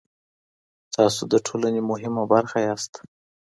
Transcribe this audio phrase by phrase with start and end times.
[0.95, 2.93] تاسو د ټولني مهمه برخه ياست.